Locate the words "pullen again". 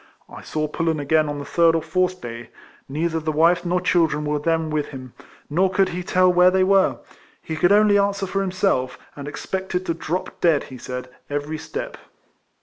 0.67-1.29